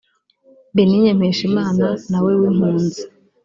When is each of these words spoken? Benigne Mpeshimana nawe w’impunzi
Benigne 0.75 1.11
Mpeshimana 1.19 1.87
nawe 2.11 2.31
w’impunzi 2.39 3.01